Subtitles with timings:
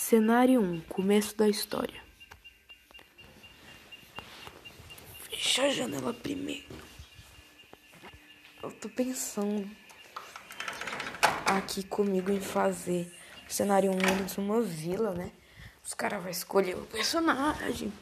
[0.00, 2.00] Cenário 1 Começo da história.
[5.28, 6.68] Fecha a janela primeiro.
[8.62, 9.68] Eu tô pensando
[11.44, 13.12] aqui comigo em fazer
[13.46, 15.32] o cenário 1 de uma vila, né?
[15.84, 17.92] Os caras vão escolher o personagem,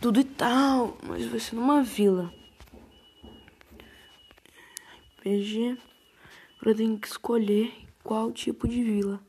[0.00, 2.34] tudo e tal, mas vai ser numa vila.
[5.20, 5.78] RPG.
[6.66, 9.24] Eu tenho que escolher qual tipo de vila.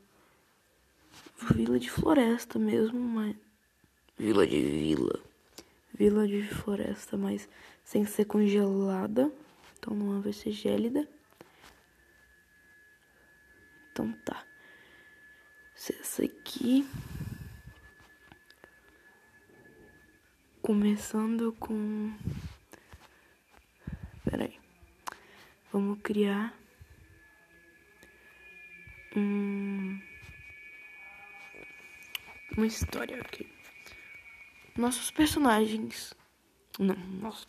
[1.38, 3.36] Vila de floresta mesmo, mas.
[4.18, 5.20] Vila de vila.
[5.92, 7.48] Vila de floresta, mas
[7.84, 9.30] sem ser congelada.
[9.78, 11.06] Então não vai ser gélida.
[13.92, 14.44] Então tá.
[15.74, 16.88] Essa aqui.
[20.62, 22.12] Começando com.
[24.24, 24.58] Peraí.
[25.70, 26.54] Vamos criar.
[32.56, 33.46] Uma história aqui.
[34.76, 36.14] Nossos personagens.
[36.78, 37.44] Não, nossa,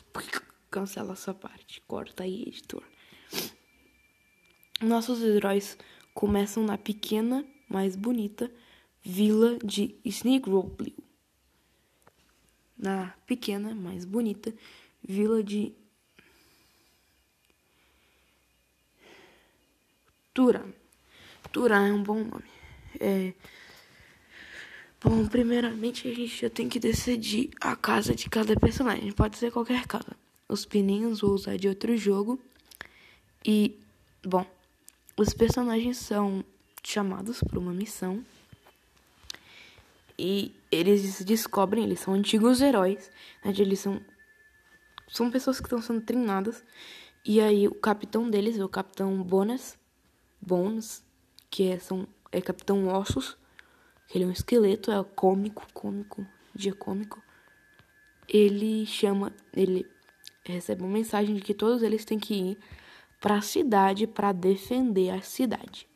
[0.70, 1.82] cancela essa parte.
[1.82, 2.84] Corta aí, editor.
[4.82, 5.78] Nossos heróis
[6.14, 8.52] começam na pequena, mais bonita
[9.02, 10.96] vila de Sneakrowblue.
[12.78, 14.54] Na pequena, mais bonita
[15.02, 15.74] vila de
[20.34, 20.72] Turan.
[21.52, 22.46] Turan é um bom nome.
[23.00, 23.34] É,
[25.00, 29.12] Bom, primeiramente a gente já tem que decidir a casa de cada personagem.
[29.12, 30.18] Pode ser qualquer casa.
[30.50, 32.40] Os pininhos vou usar de outro jogo.
[33.46, 33.78] E,
[34.26, 34.44] bom,
[35.16, 36.44] os personagens são
[36.84, 38.26] chamados para uma missão.
[40.18, 43.12] E eles descobrem, eles são antigos heróis.
[43.46, 43.54] Né?
[43.56, 44.02] Eles são,
[45.08, 46.64] são pessoas que estão sendo treinadas.
[47.24, 49.78] E aí o capitão deles é o capitão Bonas.
[50.42, 51.04] Bones,
[51.52, 53.38] que é, são, é capitão Ossos
[54.14, 57.22] ele é um esqueleto, é cômico, cômico, dia cômico.
[58.28, 59.86] Ele chama, ele
[60.44, 62.58] recebe uma mensagem de que todos eles têm que ir
[63.20, 65.88] para a cidade para defender a cidade.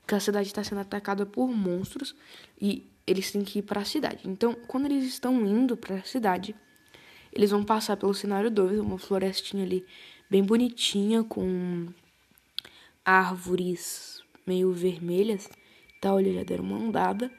[0.00, 2.14] Porque a cidade está sendo atacada por monstros
[2.60, 4.28] e eles têm que ir para a cidade.
[4.28, 6.54] Então, quando eles estão indo para a cidade,
[7.32, 9.84] eles vão passar pelo cenário 2, uma florestinha ali
[10.30, 11.88] bem bonitinha com
[13.04, 15.48] árvores meio vermelhas
[16.02, 17.30] tal, eles já deram uma andada.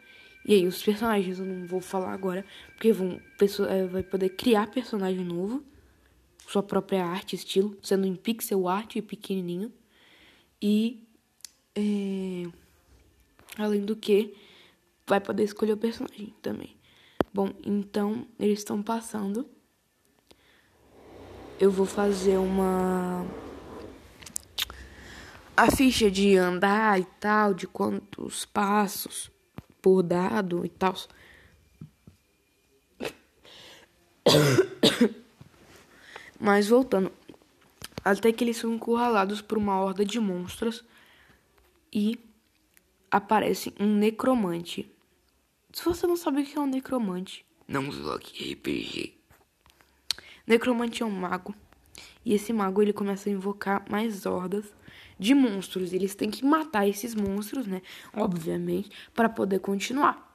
[0.46, 4.30] E aí, os personagens eu não vou falar agora, porque vão, pessoa, é, vai poder
[4.30, 5.64] criar personagem novo,
[6.48, 9.72] sua própria arte, estilo, sendo em pixel art e pequenininho.
[10.62, 11.06] E,
[11.76, 12.50] é,
[13.58, 14.34] além do que,
[15.06, 16.76] vai poder escolher o personagem também.
[17.34, 19.46] Bom, então, eles estão passando.
[21.60, 23.26] Eu vou fazer uma
[25.56, 29.32] a ficha de andar e tal, de quantos passos
[29.82, 30.96] por dado e tal.
[36.40, 37.12] Mas voltando,
[38.04, 40.84] até que eles são encurralados por uma horda de monstros
[41.92, 42.20] e
[43.10, 44.92] aparece um necromante.
[45.72, 49.14] Se você não sabe o que é um necromante, não jogue RPG.
[50.46, 51.56] Necromante é um mago
[52.26, 54.66] e esse mago ele começa a invocar mais hordas
[55.24, 55.94] de monstros.
[55.94, 57.82] Eles têm que matar esses monstros, né?
[58.14, 60.32] Obviamente, para poder continuar.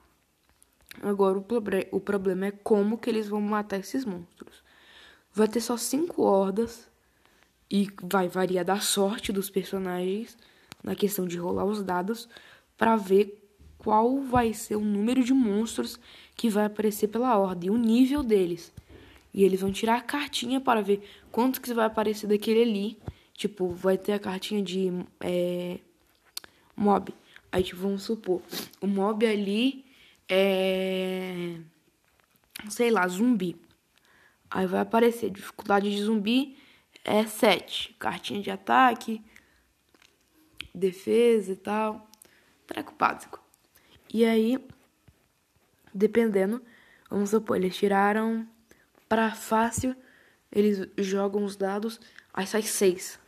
[1.02, 1.44] Agora o,
[1.92, 4.62] o problema é como que eles vão matar esses monstros.
[5.32, 6.88] Vai ter só cinco hordas
[7.70, 10.36] e vai variar da sorte dos personagens
[10.82, 12.28] na questão de rolar os dados
[12.76, 13.44] para ver
[13.76, 16.00] qual vai ser o número de monstros
[16.34, 18.72] que vai aparecer pela ordem, o nível deles.
[19.32, 22.98] E eles vão tirar a cartinha para ver quanto que vai aparecer daquele ali
[23.38, 24.90] Tipo, vai ter a cartinha de
[25.20, 25.78] é,
[26.74, 27.14] mob.
[27.52, 28.42] Aí, tipo, vamos supor,
[28.80, 29.84] o mob ali
[30.28, 31.60] é.
[32.68, 33.54] Sei lá, zumbi.
[34.50, 36.58] Aí vai aparecer, dificuldade de zumbi
[37.04, 37.94] é 7.
[37.96, 39.22] Cartinha de ataque,
[40.74, 42.10] defesa e tal.
[42.66, 43.40] Treco básico.
[44.12, 44.58] E aí,
[45.94, 46.60] dependendo,
[47.08, 48.48] vamos supor, eles tiraram
[49.08, 49.94] para fácil,
[50.50, 52.00] eles jogam os dados,
[52.34, 53.27] aí sai 6.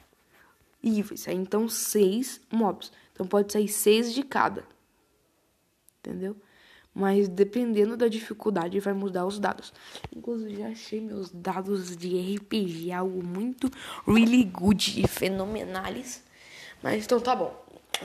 [0.82, 2.90] E vai sair então seis mobs.
[3.12, 4.64] Então pode sair seis de cada.
[5.98, 6.36] Entendeu?
[6.94, 9.72] Mas dependendo da dificuldade vai mudar os dados.
[10.14, 13.70] Inclusive já achei meus dados de RPG algo muito
[14.06, 16.22] really good e fenomenais.
[16.82, 17.54] Mas então tá bom.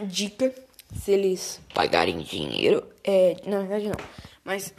[0.03, 0.53] Dica,
[0.93, 4.05] se eles pagarem dinheiro, é, na verdade não.
[4.43, 4.73] Mas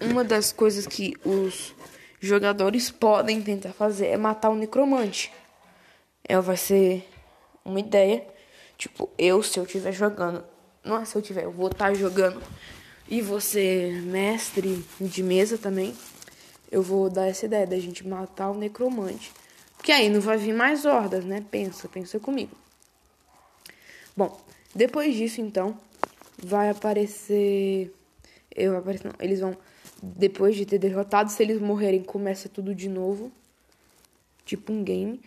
[0.00, 1.74] uma das coisas que os
[2.20, 5.32] jogadores podem tentar fazer é matar o necromante.
[6.26, 7.09] Ela vai ser
[7.64, 8.26] uma ideia.
[8.76, 10.44] Tipo, eu, se eu estiver jogando.
[10.84, 12.42] Não é se eu tiver, eu vou estar tá jogando.
[13.08, 15.94] e você, mestre de mesa também,
[16.70, 19.32] eu vou dar essa ideia da gente matar o necromante.
[19.76, 21.44] Porque aí não vai vir mais hordas, né?
[21.50, 22.56] Pensa, pensa comigo.
[24.16, 24.38] Bom,
[24.74, 25.76] depois disso, então,
[26.42, 27.92] vai aparecer.
[28.54, 29.56] Eu aparecer, não, eles vão.
[30.02, 33.32] Depois de ter derrotado, se eles morrerem, começa tudo de novo.
[34.44, 35.20] Tipo um game.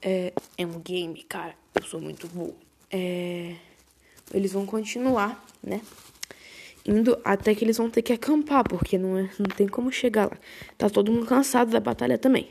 [0.00, 1.54] É, é um game, cara.
[1.74, 2.54] Eu sou muito bom.
[2.90, 3.56] É,
[4.32, 5.80] eles vão continuar, né?
[6.84, 10.26] Indo até que eles vão ter que acampar, porque não, é, não tem como chegar
[10.26, 10.38] lá.
[10.78, 12.48] Tá todo mundo cansado da batalha também.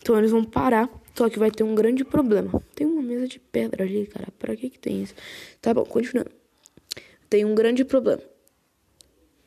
[0.00, 2.62] Então eles vão parar, só que vai ter um grande problema.
[2.74, 4.28] Tem uma mesa de pedra ali, cara.
[4.38, 5.14] Pra que que tem isso?
[5.60, 6.30] Tá bom, continuando.
[7.28, 8.22] Tem um grande problema.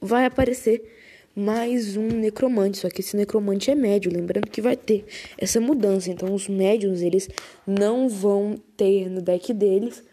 [0.01, 0.96] Vai aparecer
[1.37, 5.05] mais um necromante, só que esse necromante é médio, lembrando que vai ter
[5.37, 6.09] essa mudança.
[6.09, 7.29] Então os médios, eles
[7.65, 10.03] não vão ter no deck deles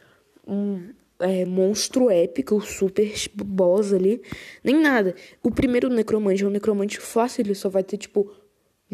[0.46, 3.10] um é, monstro épico, super
[3.42, 4.20] boss ali,
[4.62, 5.14] nem nada.
[5.42, 8.30] O primeiro necromante é um necromante fácil, ele só vai ter, tipo,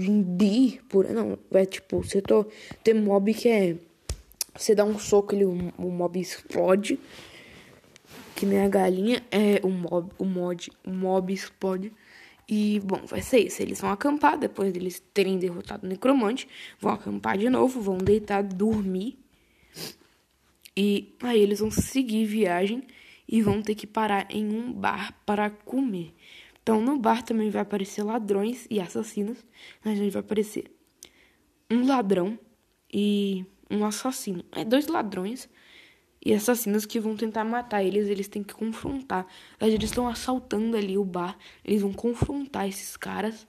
[0.00, 1.09] zumbi, por...
[1.09, 2.47] Não, vai, tipo, você tô...
[2.85, 3.77] tem mob que é...
[4.56, 6.97] Você dá um soco, ele, o, o mob explode.
[8.37, 11.93] Que nem a galinha, é o mob, o mod, o mob explode.
[12.52, 13.62] E, bom, vai ser isso.
[13.62, 16.49] Eles vão acampar depois deles terem derrotado o necromante.
[16.81, 19.17] Vão acampar de novo, vão deitar, dormir.
[20.76, 22.82] E aí eles vão seguir viagem
[23.29, 26.12] e vão ter que parar em um bar para comer.
[26.61, 29.38] Então no bar também vai aparecer ladrões e assassinos.
[29.85, 30.64] Mas vai aparecer
[31.70, 32.37] um ladrão
[32.93, 34.44] e um assassino.
[34.50, 35.49] É dois ladrões
[36.25, 39.26] e assassinos que vão tentar matar eles, eles têm que confrontar.
[39.61, 43.46] Eles estão assaltando ali o bar, eles vão confrontar esses caras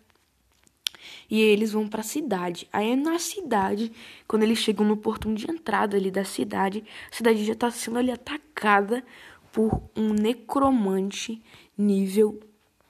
[1.30, 2.68] e eles vão para a cidade.
[2.72, 3.92] Aí na cidade,
[4.28, 7.98] quando eles chegam no portão de entrada ali da cidade, a cidade já está sendo
[7.98, 9.04] ali atacada
[9.52, 11.42] por um necromante
[11.78, 12.40] nível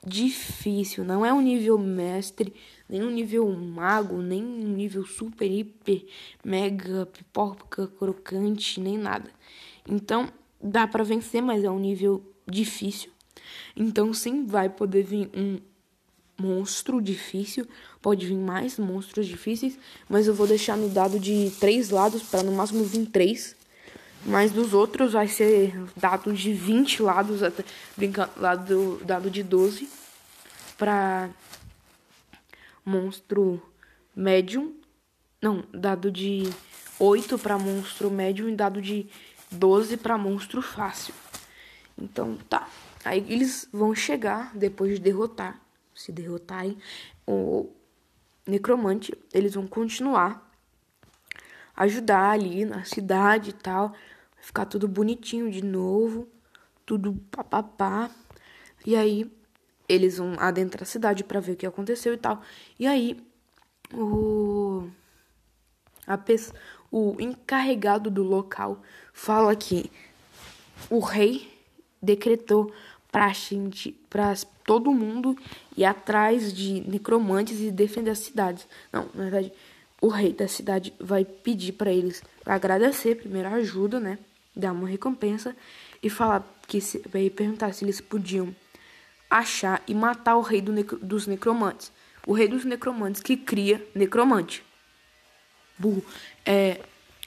[0.06, 1.04] difícil.
[1.04, 2.54] Não é um nível mestre,
[2.89, 6.06] nem um nível mago, nem um nível super, hiper,
[6.44, 9.31] mega, pipoca, crocante, nem nada.
[9.88, 10.31] Então
[10.62, 13.12] dá para vencer, mas é um nível difícil.
[13.75, 15.60] Então sim, vai poder vir um
[16.39, 17.68] monstro difícil.
[18.01, 19.78] Pode vir mais monstros difíceis,
[20.10, 23.56] mas eu vou deixar no dado de três lados para no máximo vir três.
[24.24, 27.66] Mas dos outros vai ser dado de 20 lados, até
[27.98, 29.89] brincando, lado, dado de 12
[30.78, 31.30] para
[32.86, 33.62] monstro
[34.16, 34.75] médium.
[35.42, 36.44] Não, dado de
[37.00, 39.07] 8 para monstro médium e dado de
[39.51, 41.13] 12 para monstro fácil.
[41.98, 42.68] Então, tá.
[43.03, 45.59] Aí eles vão chegar depois de derrotar
[45.94, 46.77] se derrotarem
[47.27, 47.69] o
[48.48, 50.50] necromante, eles vão continuar
[51.75, 53.89] ajudar ali na cidade e tal.
[53.89, 56.27] Vai ficar tudo bonitinho de novo,
[56.86, 58.09] tudo papapá.
[58.86, 59.31] E aí
[59.88, 62.42] eles vão adentrar a cidade para ver o que aconteceu e tal.
[62.80, 63.24] E aí
[63.94, 64.89] o
[66.07, 66.57] a pessoa,
[66.92, 68.82] o encarregado do local
[69.14, 69.90] fala que
[70.90, 71.50] o rei
[72.02, 72.72] decretou
[73.12, 73.32] pra
[74.66, 75.38] todo mundo
[75.76, 78.68] ir atrás de necromantes e defender as cidades.
[78.92, 79.54] Não, na verdade,
[80.02, 84.18] o rei da cidade vai pedir para eles pra agradecer, primeiro ajuda, né?
[84.56, 85.56] Dar uma recompensa
[86.02, 88.54] e falar que se, vai perguntar se eles podiam
[89.30, 91.92] achar e matar o rei do necro, dos necromantes.
[92.26, 94.64] O rei dos necromantes que cria necromante.
[95.81, 96.06] Burro.
[96.45, 96.81] É,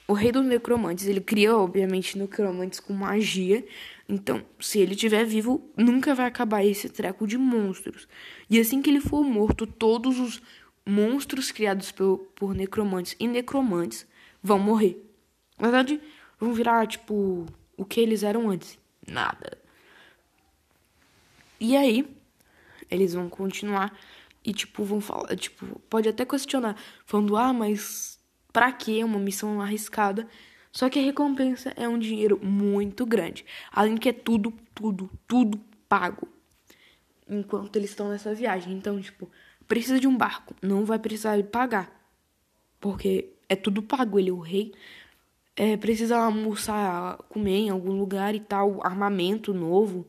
[0.06, 3.66] o rei dos necromantes, ele cria, obviamente, necromantes com magia.
[4.08, 8.06] Então, se ele estiver vivo, nunca vai acabar esse treco de monstros.
[8.48, 10.42] E assim que ele for morto, todos os
[10.86, 14.06] monstros criados por, por necromantes e necromantes
[14.42, 15.02] vão morrer.
[15.58, 16.00] Na verdade,
[16.38, 17.46] vão virar, tipo,
[17.76, 18.78] o que eles eram antes.
[19.06, 19.58] Nada.
[21.58, 22.06] E aí,
[22.90, 23.96] eles vão continuar
[24.44, 28.13] e, tipo, vão falar, tipo, pode até questionar, falando, ah, mas
[28.54, 30.28] Pra que uma missão arriscada?
[30.70, 33.44] Só que a recompensa é um dinheiro muito grande.
[33.72, 36.28] Além que é tudo, tudo, tudo pago.
[37.28, 38.72] Enquanto eles estão nessa viagem.
[38.72, 39.28] Então, tipo,
[39.66, 40.54] precisa de um barco.
[40.62, 41.92] Não vai precisar pagar.
[42.78, 44.20] Porque é tudo pago.
[44.20, 44.72] Ele é o rei.
[45.56, 48.86] É, precisa almoçar, comer em algum lugar e tal.
[48.86, 50.06] Armamento novo.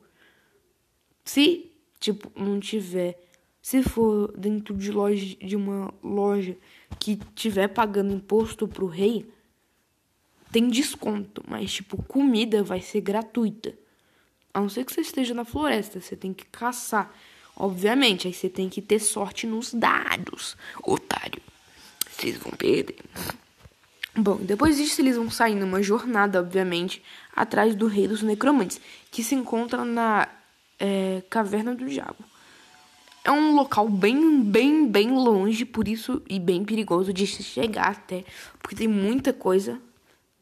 [1.23, 3.24] Se, tipo, não tiver.
[3.65, 6.55] Se for dentro de loja de uma loja
[6.99, 9.27] que tiver pagando imposto pro rei,
[10.51, 13.73] tem desconto, mas tipo, comida vai ser gratuita.
[14.53, 17.11] A não ser que você esteja na floresta, você tem que caçar.
[17.55, 21.41] Obviamente, aí você tem que ter sorte nos dados, otário.
[22.07, 22.99] Vocês vão perder.
[24.15, 27.01] Bom, depois disso eles vão sair numa jornada, obviamente,
[27.35, 28.79] atrás do rei dos necromantes,
[29.09, 30.29] que se encontra na
[30.79, 32.34] é Caverna do Diabo.
[33.25, 38.23] É um local bem, bem, bem longe, por isso, e bem perigoso de chegar até,
[38.61, 39.81] porque tem muita coisa.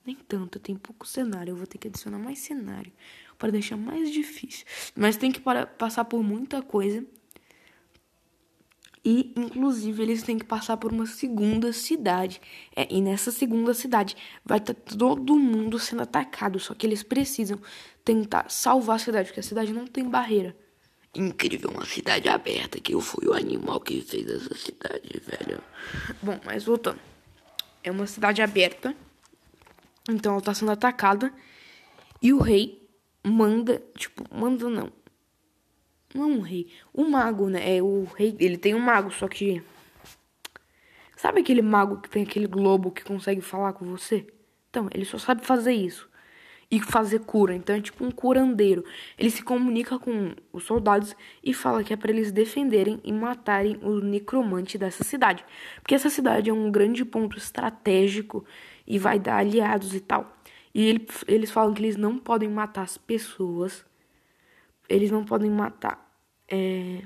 [0.05, 1.51] Nem tanto, tem pouco cenário.
[1.51, 2.91] Eu vou ter que adicionar mais cenário
[3.37, 4.65] para deixar mais difícil.
[4.97, 7.05] Mas tem que para, passar por muita coisa.
[9.05, 12.41] E, inclusive, eles têm que passar por uma segunda cidade.
[12.75, 16.59] É, e nessa segunda cidade vai estar tá todo mundo sendo atacado.
[16.59, 17.61] Só que eles precisam
[18.03, 20.53] tentar salvar a cidade, porque a cidade não tem barreira
[21.15, 25.61] incrível, uma cidade aberta, que eu fui o animal que fez essa cidade, velho.
[26.21, 26.99] Bom, mas voltando.
[27.83, 28.95] É uma cidade aberta,
[30.09, 31.33] então ela tá sendo atacada,
[32.21, 32.87] e o rei
[33.23, 34.91] manda, tipo, manda não.
[36.15, 37.77] Não é um rei, o mago, né?
[37.77, 39.63] É o rei, ele tem um mago, só que
[41.23, 44.27] Sabe aquele mago que tem aquele globo que consegue falar com você?
[44.69, 46.09] Então, ele só sabe fazer isso
[46.69, 47.55] e fazer cura.
[47.55, 48.83] Então é tipo um curandeiro.
[49.17, 53.77] Ele se comunica com os soldados e fala que é para eles defenderem e matarem
[53.81, 55.45] o necromante dessa cidade.
[55.81, 58.45] Porque essa cidade é um grande ponto estratégico
[58.87, 60.35] e vai dar aliados e tal.
[60.73, 63.85] E ele, eles falam que eles não podem matar as pessoas.
[64.89, 66.03] Eles não podem matar.
[66.47, 67.03] É.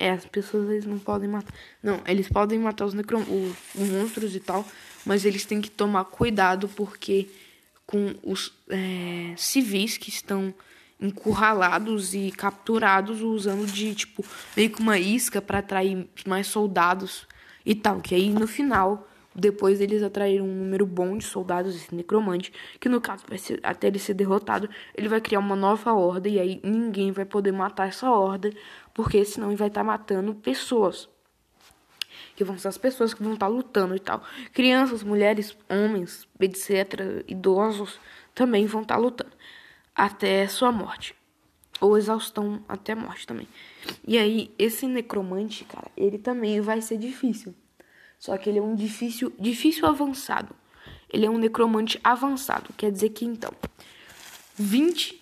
[0.00, 1.52] É, as pessoas eles não podem matar.
[1.82, 4.64] Não, eles podem matar os, necrom os monstros e tal.
[5.04, 7.28] Mas eles têm que tomar cuidado porque
[7.88, 10.54] com os é, civis que estão
[11.00, 14.22] encurralados e capturados usando de tipo
[14.54, 17.26] meio que uma isca para atrair mais soldados
[17.64, 17.98] e tal.
[18.02, 22.90] Que aí no final, depois eles atraíram um número bom de soldados, esse necromante, que
[22.90, 26.60] no caso ser, até ele ser derrotado, ele vai criar uma nova horda e aí
[26.62, 28.52] ninguém vai poder matar essa horda,
[28.92, 31.08] porque senão ele vai estar tá matando pessoas
[32.38, 34.22] que vão ser as pessoas que vão estar lutando e tal.
[34.52, 37.98] Crianças, mulheres, homens, etc., idosos,
[38.32, 39.32] também vão estar lutando
[39.92, 41.16] até sua morte.
[41.80, 43.48] Ou exaustão até morte também.
[44.06, 47.52] E aí, esse necromante, cara, ele também vai ser difícil.
[48.20, 50.54] Só que ele é um difícil, difícil avançado.
[51.12, 52.72] Ele é um necromante avançado.
[52.76, 53.52] Quer dizer que então,
[54.54, 55.20] 20,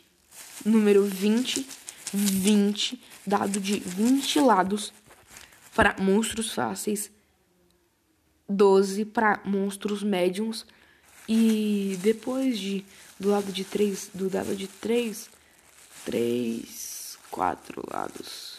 [0.66, 1.66] número 20,
[2.12, 4.92] 20, dado de 20 lados,
[5.76, 7.12] para monstros fáceis,
[8.49, 10.64] 12 para monstros médiums
[11.28, 12.83] e depois de
[13.21, 15.28] do lado de 3, do dado de 3,
[16.06, 18.56] 3, 4 lados.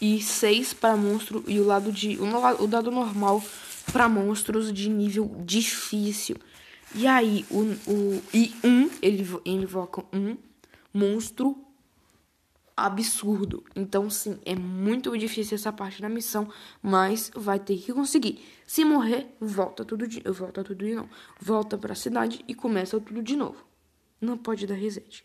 [0.00, 3.42] E 6 para monstro e o lado de o, o dado normal
[3.92, 6.36] para monstros de nível difícil.
[6.94, 10.36] E aí o, o e 1 um, ele invoca um
[10.94, 11.67] monstro
[12.86, 13.64] absurdo.
[13.74, 16.48] Então, sim, é muito difícil essa parte da missão,
[16.82, 18.44] mas vai ter que conseguir.
[18.66, 21.08] Se morrer, volta tudo de, volta tudo de novo.
[21.40, 23.64] Volta para a cidade e começa tudo de novo.
[24.20, 25.24] Não pode dar reset.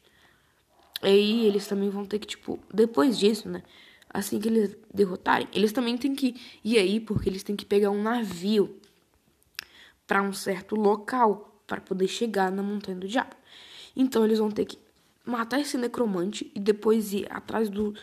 [1.01, 3.61] Aí eles também vão ter que, tipo, depois disso, né?
[4.09, 7.89] Assim que eles derrotarem, eles também têm que ir aí porque eles têm que pegar
[7.89, 8.79] um navio
[10.05, 13.35] para um certo local para poder chegar na montanha do diabo.
[13.95, 14.77] Então eles vão ter que
[15.25, 17.93] matar esse necromante e depois ir atrás do.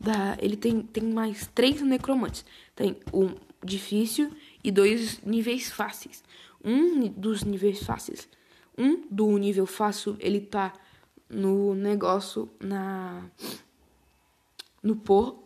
[0.00, 2.44] Da, ele tem, tem mais três necromantes.
[2.74, 4.32] Tem um difícil
[4.62, 6.22] e dois níveis fáceis.
[6.64, 8.28] Um dos níveis fáceis.
[8.76, 10.72] Um do nível fácil, ele tá
[11.28, 13.24] no negócio na.
[14.82, 15.44] No porto.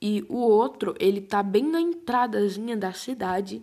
[0.00, 3.62] E o outro, ele tá bem na entradazinha da cidade.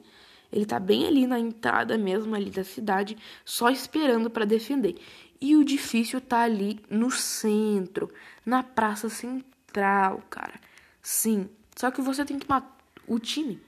[0.51, 4.95] Ele tá bem ali na entrada mesmo ali da cidade, só esperando para defender.
[5.43, 8.09] E o difícil tá ali no centro,
[8.45, 10.53] na praça central, cara.
[11.01, 11.49] Sim.
[11.75, 12.73] Só que você tem que matar.
[13.05, 13.59] O time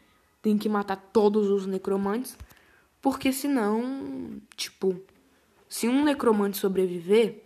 [0.42, 2.38] tem que matar todos os necromantes.
[3.02, 4.98] Porque senão, tipo,
[5.68, 7.44] se um necromante sobreviver.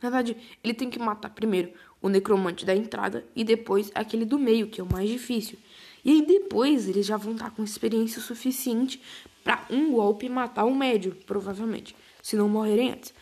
[0.00, 0.34] Na verdade,
[0.64, 4.80] ele tem que matar primeiro o necromante da entrada e depois aquele do meio, que
[4.80, 5.58] é o mais difícil.
[6.02, 9.02] E aí depois eles já vão estar com experiência suficiente
[9.44, 11.94] para um golpe matar o médio, provavelmente
[12.26, 13.14] se não morrerem antes.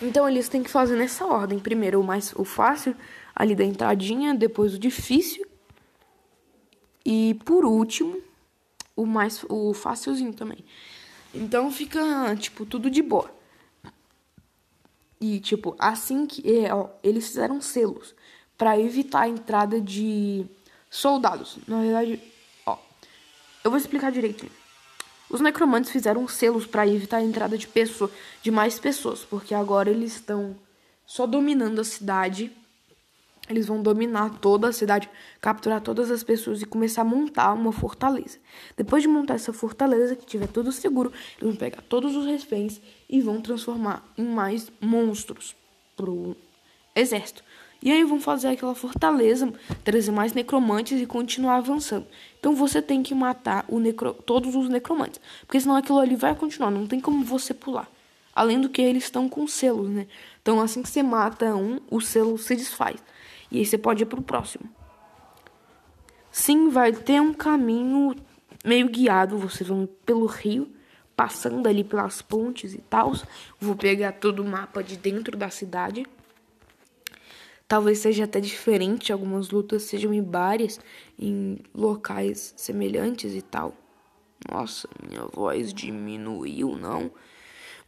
[0.00, 1.58] Então eles têm que fazer nessa ordem.
[1.58, 2.94] Primeiro o mais o fácil,
[3.34, 5.44] ali da entradinha, depois o difícil.
[7.04, 8.22] E por último,
[8.94, 10.64] o mais o fácilzinho também.
[11.34, 13.28] Então fica, tipo, tudo de boa.
[15.20, 18.14] E tipo, assim que é, ó, eles fizeram selos
[18.56, 20.46] para evitar a entrada de
[20.88, 21.58] soldados.
[21.66, 22.22] Na verdade,
[22.64, 22.78] ó,
[23.64, 24.52] eu vou explicar direitinho.
[25.34, 28.08] Os necromantes fizeram selos para evitar a entrada de, pessoa,
[28.40, 30.54] de mais pessoas, porque agora eles estão
[31.04, 32.52] só dominando a cidade
[33.48, 35.10] eles vão dominar toda a cidade,
[35.40, 38.38] capturar todas as pessoas e começar a montar uma fortaleza.
[38.76, 42.80] Depois de montar essa fortaleza, que tiver tudo seguro, eles vão pegar todos os reféns
[43.10, 45.54] e vão transformar em mais monstros
[45.96, 46.36] pro
[46.94, 47.42] exército.
[47.84, 49.52] E aí vão fazer aquela fortaleza,
[49.84, 52.06] trazer mais necromantes e continuar avançando.
[52.40, 54.14] Então você tem que matar necro...
[54.14, 55.20] todos os necromantes.
[55.46, 57.86] Porque senão aquilo ali vai continuar, não tem como você pular.
[58.34, 60.06] Além do que eles estão com selos, né?
[60.40, 62.96] Então assim que você mata um, o selo se desfaz.
[63.52, 64.64] E aí você pode ir pro próximo.
[66.32, 68.16] Sim, vai ter um caminho
[68.64, 69.36] meio guiado.
[69.36, 70.68] Você vai pelo rio,
[71.14, 73.12] passando ali pelas pontes e tal.
[73.60, 76.06] Vou pegar todo o mapa de dentro da cidade.
[77.66, 80.78] Talvez seja até diferente, algumas lutas sejam em bares,
[81.18, 83.74] em locais semelhantes e tal.
[84.50, 87.10] Nossa, minha voz diminuiu, não.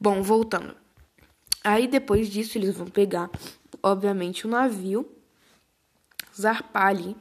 [0.01, 0.75] Bom, voltando.
[1.63, 3.31] Aí depois disso eles vão pegar,
[3.83, 5.07] obviamente, o navio
[6.35, 7.17] zarpar ali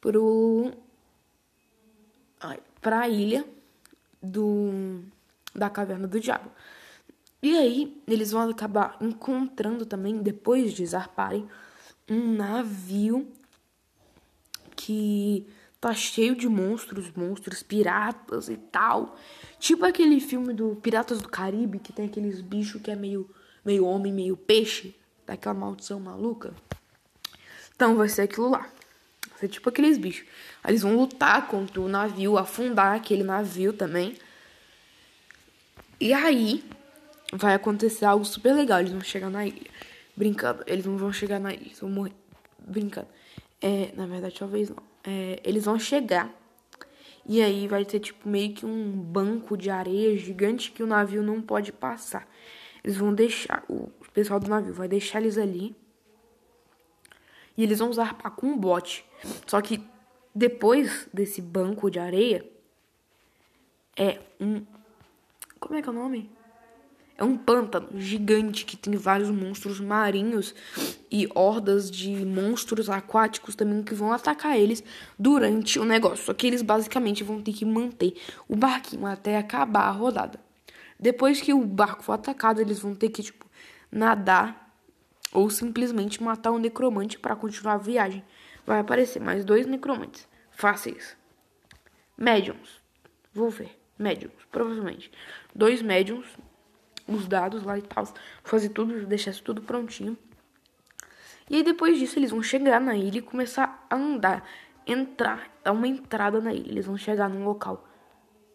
[0.00, 0.72] pro
[2.80, 3.44] para a ilha
[4.20, 5.02] do
[5.54, 6.50] da caverna do diabo.
[7.42, 11.48] E aí eles vão acabar encontrando também depois de zarparem
[12.08, 13.26] um navio
[14.76, 15.46] que
[15.80, 19.16] tá cheio de monstros, monstros piratas e tal.
[19.58, 23.28] Tipo aquele filme do Piratas do Caribe que tem aqueles bichos que é meio
[23.64, 24.94] meio homem, meio peixe,
[25.26, 26.54] daquela maldição maluca.
[27.74, 28.68] Então vai ser aquilo lá.
[29.30, 30.26] Vai ser tipo aqueles bichos.
[30.62, 34.16] Aí eles vão lutar contra o navio, afundar aquele navio também.
[36.00, 36.64] E aí
[37.32, 38.80] vai acontecer algo super legal.
[38.80, 39.70] Eles vão chegar na ilha.
[40.14, 40.62] Brincando.
[40.66, 41.64] Eles não vão chegar na ilha.
[41.64, 42.12] Eles vão morrer.
[42.58, 43.08] Brincando.
[43.60, 44.82] É, na verdade, talvez não.
[45.02, 46.30] É, eles vão chegar.
[47.26, 51.22] E aí vai ter tipo meio que um banco de areia gigante que o navio
[51.22, 52.28] não pode passar.
[52.82, 55.74] Eles vão deixar, o pessoal do navio vai deixar eles ali
[57.56, 59.04] e eles vão zarpar com um bote.
[59.46, 59.84] Só que
[60.34, 62.44] depois desse banco de areia
[63.96, 64.64] é um.
[65.60, 66.28] Como é que é o nome?
[67.16, 70.54] É um pântano gigante que tem vários monstros marinhos
[71.10, 74.82] e hordas de monstros aquáticos também que vão atacar eles
[75.18, 76.24] durante o negócio.
[76.24, 78.14] Só que eles basicamente vão ter que manter
[78.48, 80.40] o barquinho até acabar a rodada.
[80.98, 83.46] Depois que o barco for atacado, eles vão ter que tipo
[83.90, 84.74] nadar
[85.32, 88.24] ou simplesmente matar um necromante para continuar a viagem.
[88.66, 91.16] Vai aparecer mais dois necromantes fáceis.
[92.16, 92.80] Médiums.
[93.32, 93.76] Vou ver.
[93.98, 95.10] Médiums, provavelmente.
[95.54, 96.26] Dois médiums,
[97.14, 98.06] os dados lá e tal.
[98.42, 100.16] Fazer tudo, deixar tudo prontinho.
[101.50, 104.44] E aí depois disso eles vão chegar na ilha e começar a andar.
[104.86, 106.70] Entrar, dar uma entrada na ilha.
[106.70, 107.86] Eles vão chegar num local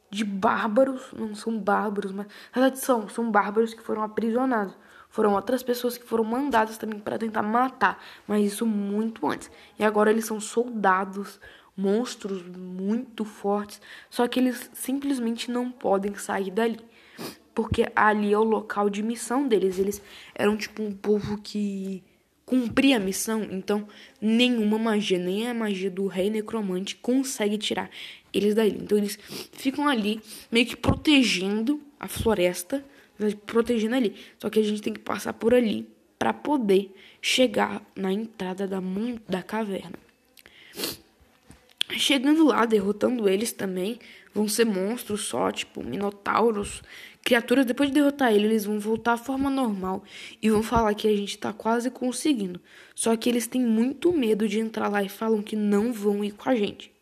[0.09, 1.13] de bárbaros.
[1.13, 2.27] Não são bárbaros, mas.
[2.27, 4.75] Na verdade são, são bárbaros que foram aprisionados.
[5.09, 9.49] Foram outras pessoas que foram mandadas também para tentar matar, mas isso muito antes.
[9.79, 11.39] E agora eles são soldados,
[11.75, 16.79] monstros muito fortes, só que eles simplesmente não podem sair dali.
[17.57, 19.79] Porque ali é o local de missão deles.
[19.79, 19.99] Eles
[20.35, 22.03] eram tipo um povo que
[22.45, 23.87] cumpria a missão, então
[24.21, 27.89] nenhuma magia, nem a magia do rei necromante consegue tirar
[28.31, 28.77] eles dali.
[28.79, 29.17] Então eles
[29.53, 32.85] ficam ali meio que protegendo a floresta
[33.47, 34.13] protegendo ali.
[34.37, 35.89] Só que a gente tem que passar por ali
[36.19, 38.79] para poder chegar na entrada da,
[39.27, 39.97] da caverna.
[41.89, 43.97] Chegando lá, derrotando eles também,
[44.37, 46.83] vão ser monstros só, tipo minotauros,
[47.27, 47.65] criaturas.
[47.65, 50.01] Depois de derrotar eles, eles vão voltar à forma normal
[50.41, 52.61] e vão falar que a gente tá quase conseguindo.
[52.95, 56.31] Só que eles têm muito medo de entrar lá e falam que não vão ir
[56.31, 56.95] com a gente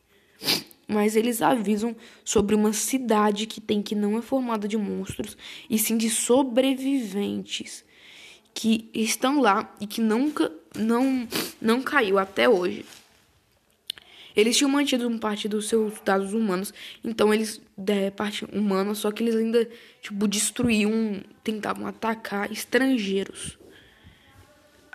[0.87, 5.35] mas eles avisam sobre uma cidade que tem que não é formada de monstros
[5.67, 7.83] e sim de sobreviventes
[8.53, 11.27] que estão lá e que nunca não
[11.59, 12.85] não caiu até hoje.
[14.35, 19.23] Eles tinham mantido parte dos seus dados humanos, então eles é parte humana, só que
[19.23, 19.67] eles ainda
[20.01, 23.57] tipo destruíam, tentavam atacar estrangeiros.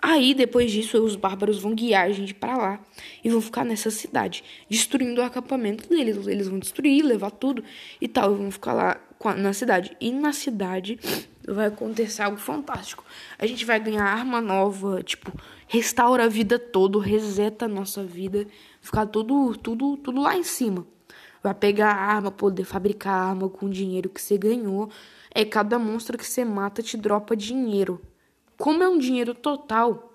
[0.03, 2.79] Aí, depois disso, os bárbaros vão guiar a gente para lá
[3.23, 6.25] e vão ficar nessa cidade, destruindo o acampamento deles.
[6.25, 7.63] Eles vão destruir, levar tudo
[7.99, 8.99] e tal, e vão ficar lá
[9.37, 9.95] na cidade.
[10.01, 10.99] E na cidade
[11.47, 13.05] vai acontecer algo fantástico.
[13.37, 15.31] A gente vai ganhar arma nova, tipo,
[15.67, 18.47] restaura a vida toda, reseta a nossa vida,
[18.81, 20.85] ficar tudo, tudo, tudo lá em cima.
[21.43, 24.89] Vai pegar arma, poder fabricar arma com o dinheiro que você ganhou.
[25.33, 28.01] É cada monstro que você mata te dropa dinheiro.
[28.57, 30.11] Como é um dinheiro total,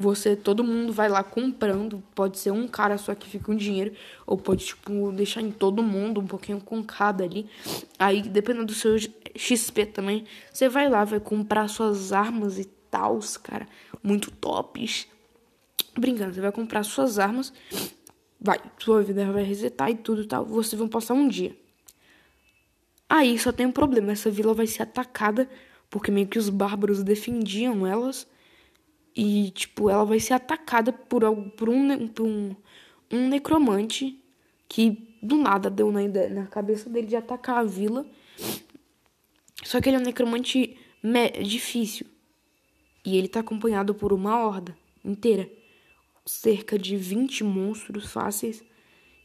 [0.00, 2.02] você, todo mundo vai lá comprando.
[2.14, 3.92] Pode ser um cara só que fica com dinheiro,
[4.24, 7.50] ou pode, tipo, deixar em todo mundo, um pouquinho com cada ali.
[7.98, 8.96] Aí, dependendo do seu
[9.36, 13.66] XP também, você vai lá, vai comprar suas armas e tal, cara,
[14.00, 15.08] muito tops.
[15.98, 17.52] Brincando, você vai comprar suas armas,
[18.40, 21.56] vai, sua vida vai resetar e tudo tal, vocês vão passar um dia.
[23.08, 25.48] Aí só tem um problema, essa vila vai ser atacada,
[25.88, 28.26] porque meio que os bárbaros defendiam elas,
[29.16, 31.22] e tipo, ela vai ser atacada por,
[31.56, 32.54] por, um, por um,
[33.10, 34.22] um necromante
[34.68, 38.06] que do nada deu na, ideia, na cabeça dele de atacar a vila.
[39.64, 40.76] Só que ele é um necromante
[41.42, 42.06] difícil.
[43.04, 45.48] E ele tá acompanhado por uma horda inteira.
[46.28, 48.62] Cerca de 20 monstros fáceis.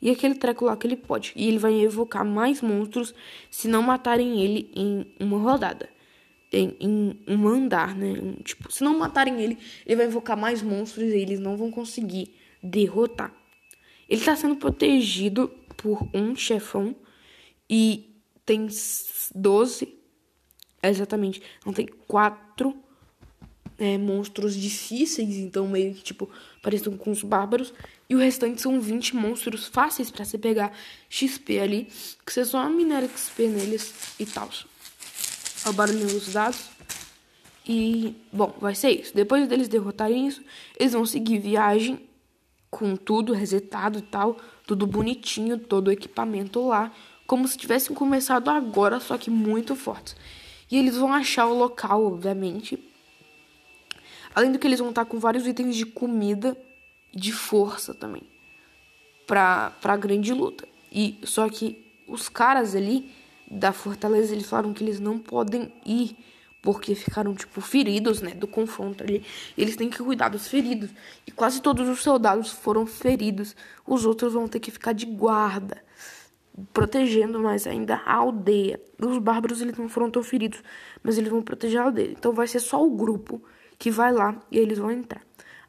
[0.02, 1.34] E aquele treco lá que ele pode.
[1.36, 3.14] E ele vai evocar mais monstros
[3.52, 5.90] se não matarem ele em uma rodada.
[6.52, 8.38] Em, em um andar, né?
[8.44, 12.34] Tipo, se não matarem ele, ele vai invocar mais monstros e eles não vão conseguir
[12.62, 13.34] derrotar.
[14.08, 16.96] Ele está sendo protegido por um chefão
[17.70, 18.68] e tem
[19.36, 19.94] 12.
[20.82, 21.42] Exatamente.
[21.66, 22.83] Não tem quatro
[23.78, 26.30] é, monstros difíceis, então meio que tipo,
[26.62, 27.74] parecem com os bárbaros.
[28.10, 30.72] E o restante são 20 monstros fáceis para você pegar
[31.10, 31.88] XP ali,
[32.26, 34.50] que você só minera XP neles e tal.
[35.66, 36.70] Olha o barulhinho dos dados.
[37.68, 39.16] E, bom, vai ser isso.
[39.16, 40.44] Depois deles derrotarem isso,
[40.78, 42.00] eles vão seguir viagem
[42.70, 46.92] com tudo resetado e tal, tudo bonitinho, todo o equipamento lá,
[47.28, 50.16] como se tivessem começado agora, só que muito fortes.
[50.70, 52.80] E eles vão achar o local, obviamente.
[54.36, 56.58] Além do que eles vão estar com vários itens de comida
[57.14, 58.24] e de força também.
[59.28, 60.68] Pra, pra grande luta.
[60.92, 63.12] E só que os caras ali
[63.50, 66.18] da fortaleza, eles falaram que eles não podem ir
[66.64, 69.24] porque ficaram, tipo, feridos, né, do confronto ali.
[69.58, 70.90] Eles têm que cuidar dos feridos.
[71.28, 73.54] E quase todos os soldados foram feridos.
[73.86, 75.84] Os outros vão ter que ficar de guarda,
[76.72, 78.82] protegendo mais ainda a aldeia.
[78.98, 80.64] Os bárbaros, eles não foram tão feridos,
[81.04, 82.12] mas eles vão proteger a aldeia.
[82.12, 83.44] Então vai ser só o grupo
[83.84, 85.22] que vai lá e eles vão entrar.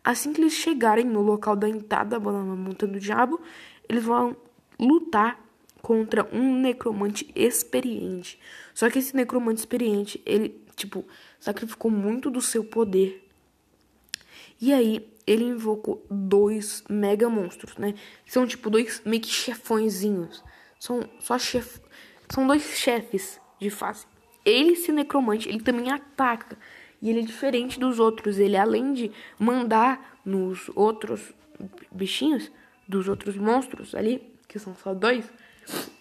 [0.04, 3.40] Assim que eles chegarem no local da entrada da montanha do diabo,
[3.88, 4.36] eles vão
[4.78, 5.44] lutar
[5.82, 8.38] contra um necromante experiente.
[8.72, 11.04] Só que esse necromante experiente, ele tipo,
[11.40, 13.28] sacrificou muito do seu poder.
[14.60, 17.94] E aí, ele invocou dois mega monstros, né?
[18.26, 20.40] São tipo dois meio que chefõezinhos.
[20.78, 21.80] São só chef...
[22.32, 24.06] São dois chefes de fase.
[24.44, 26.56] Ele, esse necromante, ele também ataca.
[27.04, 28.38] E ele é diferente dos outros.
[28.38, 31.34] Ele, além de mandar nos outros
[31.92, 32.50] bichinhos,
[32.88, 35.30] dos outros monstros ali, que são só dois,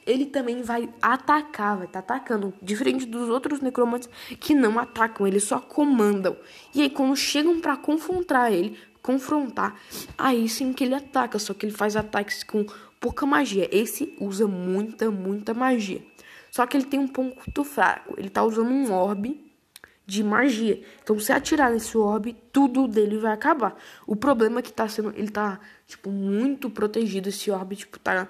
[0.08, 2.54] ele também vai atacar, vai estar tá atacando.
[2.62, 4.08] Diferente dos outros necromantes
[4.40, 6.38] que não atacam, eles só comandam.
[6.74, 9.78] E aí, quando chegam para confrontar ele, confrontar,
[10.18, 11.38] aí sim que ele ataca.
[11.38, 12.66] Só que ele faz ataques com
[13.02, 13.68] pouca magia.
[13.74, 16.02] Esse usa muita, muita magia.
[16.50, 18.16] Só que ele tem um ponto fraco.
[18.18, 19.43] Ele tá usando um orbe
[20.06, 20.84] de magia.
[21.02, 23.76] Então, se atirar nesse orbe, tudo dele vai acabar.
[24.06, 25.14] O problema é que tá sendo.
[25.16, 27.30] Ele tá, tipo, muito protegido.
[27.30, 28.28] Esse orbe, tipo, tá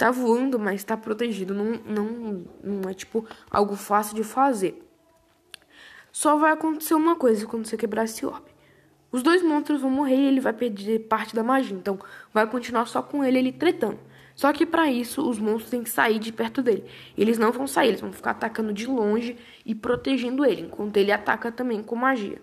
[0.00, 1.52] tá voando, mas tá protegido.
[1.52, 4.82] Não, não, não é tipo algo fácil de fazer.
[6.10, 8.50] Só vai acontecer uma coisa quando você quebrar esse orbe.
[9.12, 11.76] Os dois monstros vão morrer e ele vai perder parte da magia.
[11.76, 11.98] Então
[12.32, 13.98] vai continuar só com ele, ele tretando.
[14.40, 16.86] Só que para isso os monstros têm que sair de perto dele.
[17.14, 21.12] Eles não vão sair, eles vão ficar atacando de longe e protegendo ele, enquanto ele
[21.12, 22.40] ataca também com magia.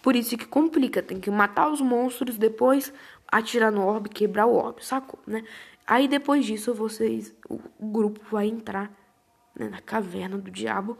[0.00, 2.90] Por isso que complica, tem que matar os monstros, depois
[3.30, 5.44] atirar no orbe, quebrar o orbe, sacou, né?
[5.86, 8.90] Aí depois disso, vocês, o, grupo vai entrar
[9.54, 10.96] né, na caverna do diabo.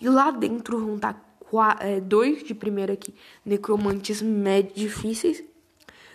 [0.00, 5.44] E lá dentro vão estar tá é, dois de primeira aqui, necromantes médio difíceis.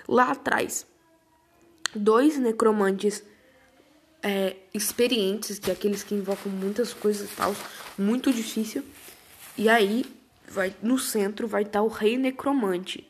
[0.07, 0.87] Lá atrás,
[1.95, 3.23] dois necromantes
[4.21, 7.55] é, experientes, que é aqueles que invocam muitas coisas e tal,
[7.97, 8.83] muito difícil.
[9.57, 10.05] E aí,
[10.47, 13.07] vai no centro vai estar tá o rei necromante.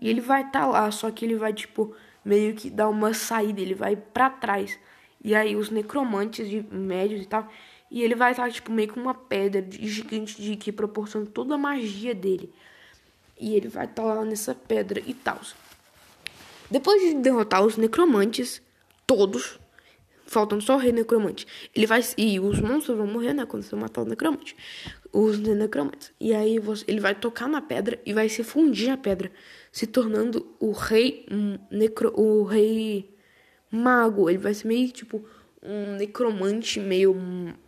[0.00, 3.14] E ele vai estar tá lá, só que ele vai, tipo, meio que dá uma
[3.14, 4.78] saída, ele vai para trás.
[5.24, 7.48] E aí os necromantes de médios e tal,
[7.90, 11.58] e ele vai estar tipo meio com uma pedra gigante de que proporciona toda a
[11.58, 12.52] magia dele.
[13.38, 15.40] E ele vai estar lá nessa pedra e tal.
[16.72, 18.62] Depois de derrotar os necromantes,
[19.06, 19.60] todos,
[20.24, 21.46] faltando só o rei necromante.
[21.76, 24.56] Ele vai e os monstros vão morrer, né, quando você matar o necromante.
[25.12, 26.10] Os necromantes.
[26.18, 29.30] E aí você, ele vai tocar na pedra e vai se fundir a pedra
[29.70, 31.26] se tornando o rei
[31.70, 33.14] necro, o rei
[33.70, 34.30] mago.
[34.30, 35.22] Ele vai ser meio tipo
[35.62, 37.14] um necromante meio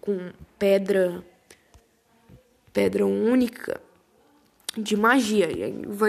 [0.01, 1.23] com pedra
[2.73, 3.79] pedra única
[4.75, 5.51] de magia.
[5.53, 5.63] E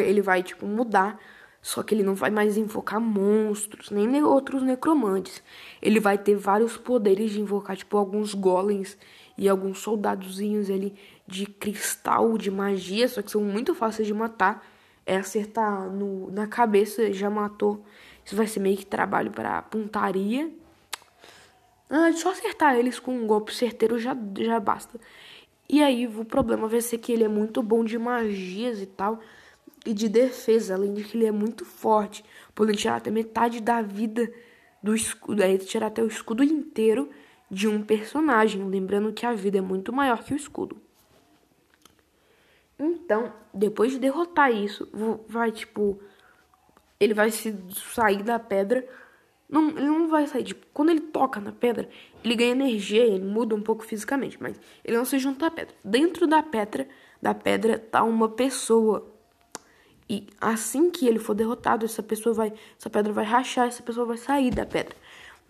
[0.07, 1.19] ele vai tipo mudar,
[1.65, 5.41] só que ele não vai mais invocar monstros, nem outros necromantes.
[5.81, 8.95] Ele vai ter vários poderes de invocar tipo alguns golems
[9.35, 10.93] e alguns soldadozinhos ali
[11.25, 14.63] de cristal de magia, só que são muito fáceis de matar
[15.07, 17.83] é acertar no, na cabeça, já matou.
[18.23, 20.51] Isso vai ser meio que trabalho para pontaria.
[21.89, 24.99] Ah, só acertar eles com um golpe certeiro já, já basta.
[25.67, 29.19] E aí o problema vai ser que ele é muito bom de magias e tal.
[29.85, 32.25] E de defesa, além de que ele é muito forte.
[32.53, 34.31] Podendo tirar até metade da vida
[34.81, 35.43] do escudo.
[35.43, 37.09] Aí tirar até o escudo inteiro
[37.49, 38.67] de um personagem.
[38.67, 40.77] Lembrando que a vida é muito maior que o escudo.
[42.77, 44.87] Então, depois de derrotar isso,
[45.27, 45.99] vai tipo.
[46.99, 47.55] Ele vai se
[47.93, 48.87] sair da pedra.
[49.49, 50.43] Não, ele não vai sair.
[50.43, 51.87] Tipo, quando ele toca na pedra,
[52.23, 55.75] ele ganha energia, ele muda um pouco fisicamente, mas ele não se junta à pedra.
[55.83, 56.87] Dentro da pedra,
[57.21, 59.13] da pedra tá uma pessoa.
[60.09, 64.05] E assim que ele for derrotado, essa pessoa vai, essa pedra vai rachar, essa pessoa
[64.05, 64.95] vai sair da pedra.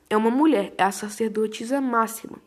[0.09, 2.37] É uma mulher, é a sacerdotisa máxima.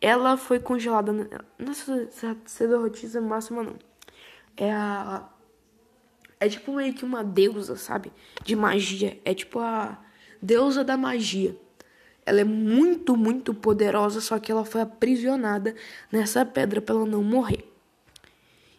[0.00, 2.08] Ela foi congelada, não é
[2.44, 3.76] sacerdotisa máxima não
[4.56, 5.28] é a.
[6.38, 8.12] É tipo meio que uma deusa, sabe?
[8.44, 9.18] De magia.
[9.24, 9.98] É tipo a
[10.40, 11.56] deusa da magia.
[12.24, 15.74] Ela é muito, muito poderosa, só que ela foi aprisionada
[16.10, 17.64] nessa pedra para ela não morrer.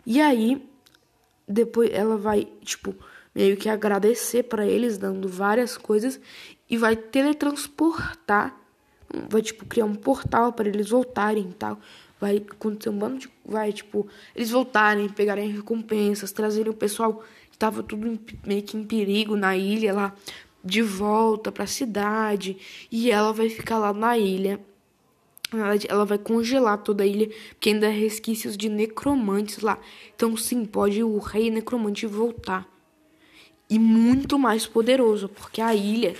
[0.06, 0.70] E aí,
[1.48, 2.96] depois ela vai, tipo,
[3.34, 6.20] meio que agradecer para eles, dando várias coisas,
[6.70, 8.56] e vai teletransportar.
[9.30, 11.80] Vai, tipo, criar um portal para eles voltarem e tal
[12.20, 13.30] vai acontecer um bando de.
[13.46, 18.78] Vai, tipo, eles voltarem, pegarem recompensas, trazerem o pessoal que tava tudo em, meio que
[18.78, 20.14] em perigo na ilha lá
[20.64, 22.58] de volta para a cidade.
[22.92, 24.60] E ela vai ficar lá na ilha.
[25.54, 29.80] Ela, ela vai congelar toda a ilha, porque ainda há resquícios de necromantes lá.
[30.16, 32.68] Então, sim, pode o rei necromante voltar.
[33.70, 36.16] E muito mais poderoso, porque a ilha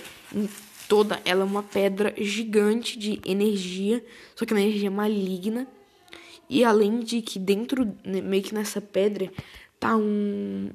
[0.88, 5.66] toda ela é uma pedra gigante de energia, só que uma energia maligna
[6.48, 9.30] e além de que dentro, né, meio que nessa pedra,
[9.78, 10.70] tá um.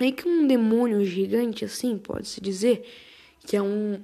[0.00, 2.82] meio que um demônio gigante, assim, pode-se dizer.
[3.46, 4.00] Que é um.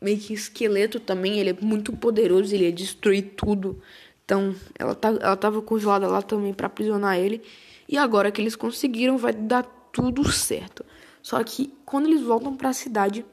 [0.00, 1.38] Meio que esqueleto também.
[1.38, 3.80] Ele é muito poderoso, ele ia destruir tudo.
[4.24, 7.42] Então, ela, tá, ela tava congelada lá também para aprisionar ele.
[7.88, 10.84] E agora que eles conseguiram, vai dar tudo certo.
[11.22, 13.24] Só que quando eles voltam para a cidade,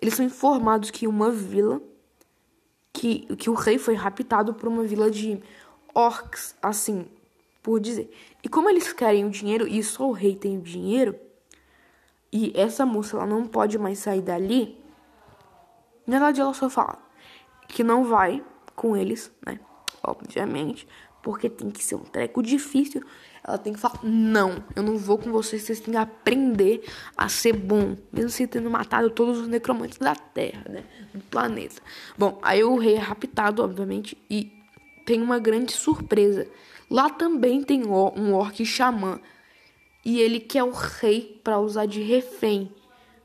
[0.00, 1.80] eles são informados que uma vila.
[2.92, 5.40] Que, que o rei foi raptado por uma vila de
[5.94, 7.06] orcs, assim,
[7.62, 8.10] por dizer.
[8.42, 11.14] E como eles querem o dinheiro e só o rei tem o dinheiro,
[12.32, 14.76] e essa moça ela não pode mais sair dali,
[16.10, 16.98] na verdade ela só fala
[17.68, 18.42] que não vai
[18.74, 19.60] com eles, né?
[20.02, 20.88] Obviamente,
[21.22, 23.02] porque tem que ser um treco difícil.
[23.46, 26.82] Ela tem que falar: não, eu não vou com vocês, vocês têm que aprender
[27.16, 30.84] a ser bom, mesmo se tendo matado todos os necromantes da Terra, né?
[31.14, 31.80] Do planeta.
[32.16, 34.52] Bom, aí o rei é raptado, obviamente, e
[35.04, 36.46] tem uma grande surpresa.
[36.90, 39.20] Lá também tem um orc xamã.
[40.04, 42.72] E ele quer o rei para usar de refém.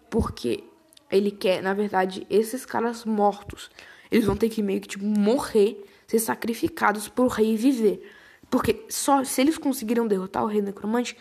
[0.10, 0.64] Porque
[1.12, 3.70] ele quer, na verdade, esses caras mortos.
[4.12, 8.12] Eles vão ter que meio que tipo, morrer, ser sacrificados pro rei viver.
[8.50, 11.18] Porque só se eles conseguiram derrotar o rei necromante,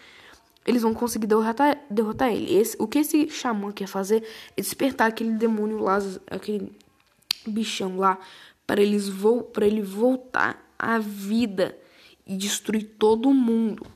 [0.66, 2.54] eles vão conseguir derrotar, derrotar ele.
[2.54, 4.24] Esse, o que esse xamã quer fazer
[4.56, 5.98] é despertar aquele demônio lá,
[6.30, 6.72] aquele
[7.46, 8.18] bichão lá,
[8.66, 11.76] para eles vo para ele voltar à vida
[12.26, 13.86] e destruir todo mundo.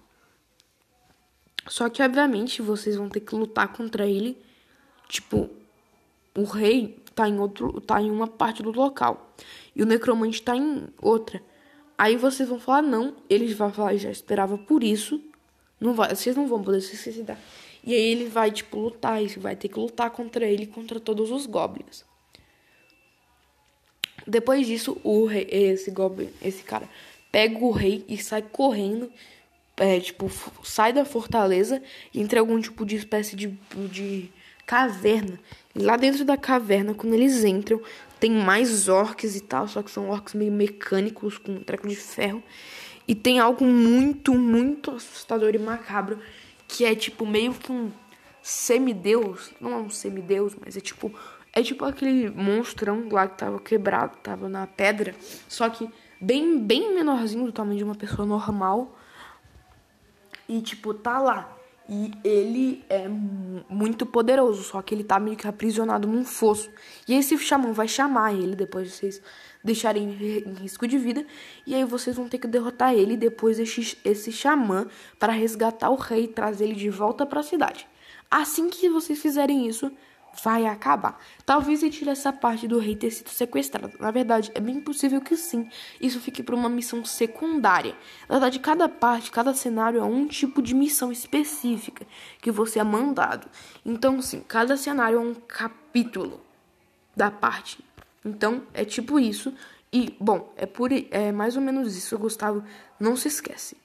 [1.67, 4.37] Só que obviamente vocês vão ter que lutar contra ele.
[5.09, 5.49] Tipo,
[6.37, 9.35] o rei tá em outro, tá em uma parte do local
[9.75, 11.43] e o necromante tá em outra.
[11.97, 15.21] Aí vocês vão falar não, ele vai falar já esperava por isso.
[15.81, 17.39] Não vai, vocês não vão poder se suicidar.
[17.85, 21.31] E aí ele vai tipo lutar, e vai ter que lutar contra ele, contra todos
[21.31, 22.05] os goblins.
[24.27, 26.89] Depois disso, o rei, esse goblin, esse cara,
[27.33, 29.11] pega o rei e sai correndo,
[29.77, 30.31] é, tipo,
[30.63, 33.47] sai da fortaleza e entra em algum tipo de espécie de,
[33.91, 34.31] de
[34.67, 35.39] caverna.
[35.81, 37.81] Lá dentro da caverna, quando eles entram,
[38.19, 41.97] tem mais orcs e tal, só que são orcs meio mecânicos, com um treco de
[41.97, 42.43] ferro.
[43.07, 46.19] E tem algo muito, muito assustador e macabro,
[46.67, 47.91] que é tipo meio que um
[48.43, 51.13] semideus, não é um semideus, mas é tipo
[51.53, 55.15] é tipo aquele monstrão lá que tava quebrado, tava na pedra,
[55.49, 55.89] só que
[56.21, 58.97] bem, bem menorzinho do tamanho de uma pessoa normal.
[60.49, 61.58] E tipo, tá lá.
[61.89, 66.71] E ele é muito poderoso, só que ele tá meio que aprisionado num fosso.
[67.09, 69.23] E esse xamã vai chamar ele depois de vocês
[69.65, 71.25] deixarem em risco de vida.
[71.67, 74.87] E aí vocês vão ter que derrotar ele depois esse, esse xamã
[75.19, 77.87] para resgatar o rei e trazer ele de volta para a cidade.
[78.31, 79.91] Assim que vocês fizerem isso,
[80.43, 81.21] vai acabar.
[81.45, 83.97] Talvez ele tire essa parte do rei ter sido sequestrado.
[83.99, 85.69] Na verdade, é bem possível que sim,
[86.01, 87.97] isso fique para uma missão secundária.
[88.29, 92.07] Na verdade, cada parte, cada cenário é um tipo de missão específica
[92.41, 93.49] que você é mandado.
[93.85, 96.41] Então, sim, cada cenário é um capítulo
[97.17, 97.85] da parte.
[98.25, 99.53] Então, é tipo isso.
[99.93, 102.63] E, bom, é, por, é mais ou menos isso, Gustavo.
[103.01, 103.77] Não se esquece.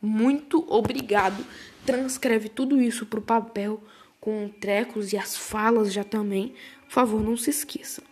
[0.00, 1.44] Muito obrigado.
[1.84, 3.82] Transcreve tudo isso pro papel
[4.20, 6.54] com trecos e as falas já também.
[6.86, 8.02] Por favor, não se esqueça.